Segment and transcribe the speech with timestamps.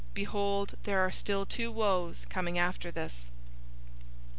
[0.15, 3.29] Behold, there are still two woes coming after this.